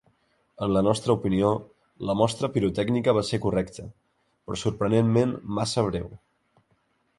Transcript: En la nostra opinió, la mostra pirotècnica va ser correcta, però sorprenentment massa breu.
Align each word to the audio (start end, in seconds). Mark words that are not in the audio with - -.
En 0.67 0.71
la 0.75 0.81
nostra 0.85 1.15
opinió, 1.19 1.51
la 2.11 2.15
mostra 2.21 2.49
pirotècnica 2.55 3.15
va 3.19 3.25
ser 3.29 3.41
correcta, 3.45 3.87
però 4.49 4.61
sorprenentment 4.65 5.39
massa 5.61 5.89
breu. 5.93 6.13